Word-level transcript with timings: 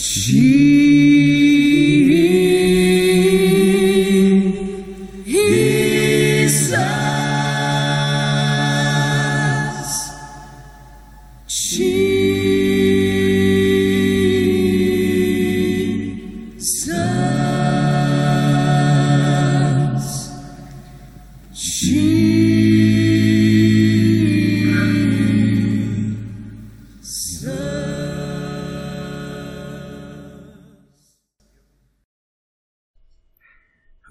Jesus. 0.00 0.40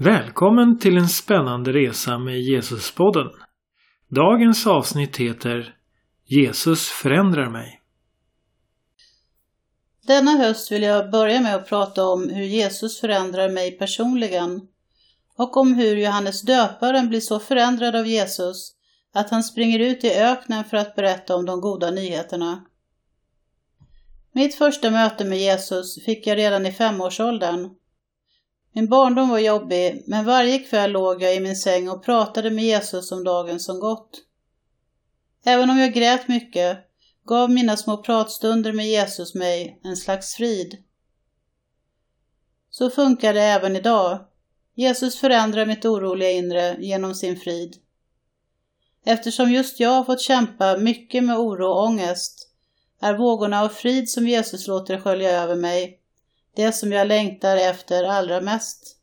Välkommen 0.01 0.79
till 0.79 0.97
en 0.97 1.09
spännande 1.09 1.73
resa 1.73 2.17
med 2.17 2.41
Jesuspodden. 2.41 3.27
Dagens 4.07 4.67
avsnitt 4.67 5.17
heter 5.17 5.75
Jesus 6.25 6.87
förändrar 6.87 7.49
mig. 7.49 7.81
Denna 10.07 10.31
höst 10.31 10.71
vill 10.71 10.83
jag 10.83 11.11
börja 11.11 11.41
med 11.41 11.55
att 11.55 11.69
prata 11.69 12.05
om 12.05 12.29
hur 12.29 12.43
Jesus 12.43 12.99
förändrar 12.99 13.49
mig 13.49 13.71
personligen 13.71 14.61
och 15.37 15.57
om 15.57 15.73
hur 15.73 15.97
Johannes 15.97 16.41
döparen 16.41 17.09
blir 17.09 17.21
så 17.21 17.39
förändrad 17.39 17.95
av 17.95 18.07
Jesus 18.07 18.73
att 19.13 19.29
han 19.29 19.43
springer 19.43 19.79
ut 19.79 20.03
i 20.03 20.13
öknen 20.13 20.63
för 20.63 20.77
att 20.77 20.95
berätta 20.95 21.35
om 21.35 21.45
de 21.45 21.61
goda 21.61 21.91
nyheterna. 21.91 22.65
Mitt 24.31 24.55
första 24.55 24.91
möte 24.91 25.25
med 25.25 25.39
Jesus 25.39 26.05
fick 26.05 26.27
jag 26.27 26.37
redan 26.37 26.65
i 26.65 26.71
femårsåldern. 26.71 27.69
Min 28.73 28.89
barndom 28.89 29.29
var 29.29 29.39
jobbig, 29.39 30.03
men 30.07 30.25
varje 30.25 30.59
kväll 30.59 30.91
låg 30.91 31.21
jag 31.21 31.35
i 31.35 31.39
min 31.39 31.55
säng 31.55 31.89
och 31.89 32.03
pratade 32.03 32.51
med 32.51 32.63
Jesus 32.63 33.11
om 33.11 33.23
dagen 33.23 33.59
som 33.59 33.79
gått. 33.79 34.21
Även 35.45 35.69
om 35.69 35.77
jag 35.77 35.93
grät 35.93 36.27
mycket 36.27 36.77
gav 37.25 37.51
mina 37.51 37.77
små 37.77 37.97
pratstunder 37.97 38.73
med 38.73 38.87
Jesus 38.87 39.35
mig 39.35 39.79
en 39.83 39.97
slags 39.97 40.35
frid. 40.35 40.77
Så 42.69 42.89
funkar 42.89 43.33
det 43.33 43.41
även 43.41 43.75
idag. 43.75 44.25
Jesus 44.75 45.19
förändrar 45.19 45.65
mitt 45.65 45.85
oroliga 45.85 46.31
inre 46.31 46.77
genom 46.79 47.15
sin 47.15 47.37
frid. 47.37 47.75
Eftersom 49.05 49.51
just 49.51 49.79
jag 49.79 49.89
har 49.89 50.03
fått 50.03 50.21
kämpa 50.21 50.77
mycket 50.77 51.23
med 51.23 51.37
oro 51.37 51.65
och 51.65 51.83
ångest 51.83 52.49
är 53.01 53.13
vågorna 53.13 53.61
av 53.61 53.69
frid 53.69 54.09
som 54.09 54.27
Jesus 54.27 54.67
låter 54.67 54.99
skölja 54.99 55.29
över 55.29 55.55
mig 55.55 55.99
det 56.55 56.71
som 56.71 56.91
jag 56.91 57.07
längtar 57.07 57.57
efter 57.57 58.03
allra 58.03 58.41
mest. 58.41 58.95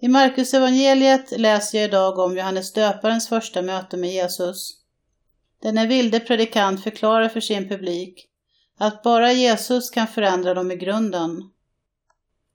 I 0.00 0.08
Markus 0.08 0.54
evangeliet 0.54 1.38
läser 1.38 1.78
jag 1.78 1.88
idag 1.88 2.18
om 2.18 2.36
Johannes 2.36 2.72
döparens 2.72 3.28
första 3.28 3.62
möte 3.62 3.96
med 3.96 4.10
Jesus. 4.10 4.78
Denne 5.62 5.86
vilde 5.86 6.20
predikant 6.20 6.82
förklarar 6.82 7.28
för 7.28 7.40
sin 7.40 7.68
publik 7.68 8.28
att 8.78 9.02
bara 9.02 9.32
Jesus 9.32 9.90
kan 9.90 10.06
förändra 10.06 10.54
dem 10.54 10.70
i 10.70 10.76
grunden. 10.76 11.50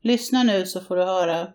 Lyssna 0.01 0.43
nu 0.43 0.65
så 0.65 0.81
får 0.81 0.95
du 0.95 1.03
höra. 1.03 1.47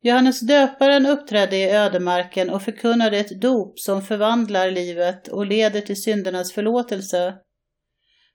Johannes 0.00 0.40
döparen 0.40 1.06
uppträdde 1.06 1.56
i 1.56 1.70
ödemarken 1.70 2.50
och 2.50 2.62
förkunnade 2.62 3.18
ett 3.18 3.40
dop 3.40 3.80
som 3.80 4.02
förvandlar 4.02 4.70
livet 4.70 5.28
och 5.28 5.46
leder 5.46 5.80
till 5.80 6.02
syndernas 6.02 6.52
förlåtelse. 6.52 7.34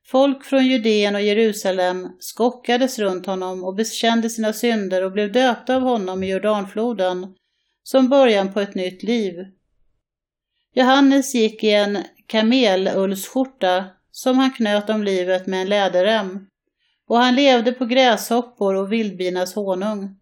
Folk 0.06 0.46
från 0.46 0.66
Judeen 0.66 1.16
och 1.16 1.22
Jerusalem 1.22 2.09
skockades 2.20 3.00
runt 3.00 3.26
honom 3.26 3.64
och 3.64 3.76
bekände 3.76 4.30
sina 4.30 4.54
synder 4.54 5.04
och 5.04 5.12
blev 5.12 5.32
döpta 5.32 5.76
av 5.76 5.82
honom 5.82 6.23
i 6.23 6.32
Jordanfloden 6.32 7.36
som 7.84 8.09
början 8.09 8.53
på 8.53 8.59
ett 8.59 8.75
nytt 8.75 9.03
liv. 9.03 9.36
Johannes 10.74 11.36
gick 11.36 11.64
i 11.64 11.72
en 11.72 11.97
kamelullsskjorta 12.28 13.86
som 14.12 14.38
han 14.38 14.53
knöt 14.53 14.90
om 14.90 15.03
livet 15.03 15.47
med 15.47 15.62
en 15.62 15.69
läderrem 15.69 16.47
och 17.08 17.18
han 17.18 17.35
levde 17.35 17.72
på 17.72 17.85
gräshoppor 17.85 18.75
och 18.75 18.91
vildbinas 18.91 19.56
honung. 19.56 20.20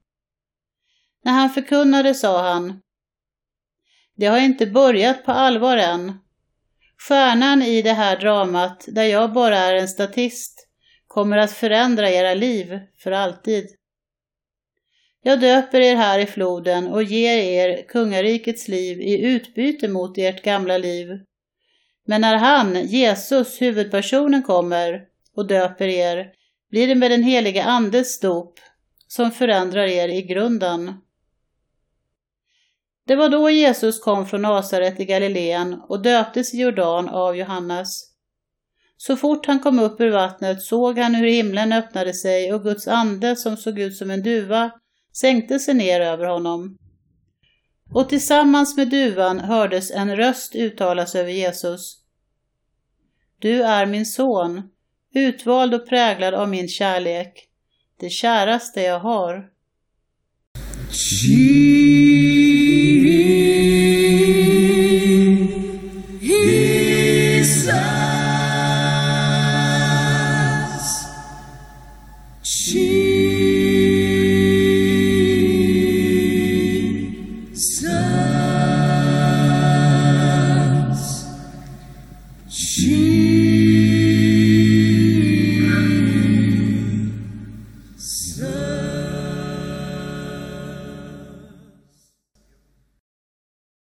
När 1.24 1.32
han 1.32 1.50
förkunnade 1.50 2.14
sa 2.14 2.54
han 2.54 2.82
Det 4.16 4.26
har 4.26 4.40
inte 4.40 4.68
börjat 4.68 5.26
på 5.26 5.32
allvar 5.32 5.78
än, 5.78 6.20
Stjärnan 7.08 7.62
i 7.62 7.82
det 7.82 7.94
här 7.94 8.18
dramat, 8.18 8.86
där 8.88 9.04
jag 9.04 9.34
bara 9.34 9.58
är 9.58 9.76
en 9.76 9.88
statist, 9.88 10.68
kommer 11.08 11.38
att 11.38 11.52
förändra 11.52 12.10
era 12.10 12.34
liv 12.34 12.80
för 13.04 13.12
alltid. 13.12 13.68
Jag 15.24 15.40
döper 15.40 15.80
er 15.80 15.96
här 15.96 16.20
i 16.20 16.26
floden 16.26 16.88
och 16.88 17.04
ger 17.04 17.38
er 17.38 17.88
kungarikets 17.88 18.68
liv 18.68 19.02
i 19.02 19.22
utbyte 19.26 19.88
mot 19.88 20.18
ert 20.18 20.44
gamla 20.44 20.78
liv. 20.78 21.08
Men 22.08 22.22
när 22.22 22.36
han, 22.36 22.88
Jesus, 22.88 23.62
huvudpersonen, 23.62 24.44
kommer 24.44 25.02
och 25.36 25.48
döper 25.48 25.88
er 25.88 26.32
blir 26.70 26.88
det 26.88 26.96
med 26.96 27.12
den 27.12 27.24
helige 27.24 27.64
Andes 27.64 28.20
dop 28.20 28.60
som 29.08 29.32
förändrar 29.32 29.86
er 29.86 30.08
i 30.08 30.22
grunden. 30.22 30.94
Det 33.08 33.16
var 33.16 33.30
då 33.30 33.50
Jesus 33.50 34.00
kom 34.00 34.26
från 34.26 34.42
Nasaret 34.42 35.00
i 35.00 35.06
Galileen 35.06 35.82
och 35.88 36.02
döptes 36.02 36.54
i 36.54 36.62
Jordan 36.62 37.10
av 37.10 37.36
Johannes. 37.36 38.12
Så 38.98 39.16
fort 39.16 39.46
han 39.46 39.60
kom 39.60 39.80
upp 39.80 40.02
ur 40.02 40.12
vattnet 40.12 40.62
såg 40.62 40.98
han 41.00 41.16
hur 41.16 41.28
himlen 41.28 41.74
öppnade 41.74 42.14
sig 42.14 42.54
och 42.54 42.64
Guds 42.64 42.88
ande, 42.88 43.36
som 43.36 43.58
såg 43.58 43.80
ut 43.80 43.98
som 43.98 44.12
en 44.12 44.24
duva, 44.24 44.72
sänkte 45.14 45.60
sig 45.60 45.74
ner 45.74 46.02
över 46.02 46.26
honom. 46.26 46.78
Och 47.94 48.10
tillsammans 48.10 48.78
med 48.78 48.90
duvan 48.90 49.40
hördes 49.40 49.92
en 49.92 50.16
röst 50.16 50.56
uttalas 50.56 51.16
över 51.16 51.32
Jesus. 51.32 51.98
Du 53.40 53.64
är 53.64 53.86
min 53.86 54.06
son, 54.06 54.62
utvald 55.14 55.74
och 55.74 55.90
präglad 55.90 56.34
av 56.34 56.50
min 56.50 56.68
kärlek, 56.68 57.48
det 58.00 58.10
käraste 58.10 58.82
jag 58.82 59.00
har. 59.00 59.50
Jesus. 60.92 62.31
七 72.44 73.01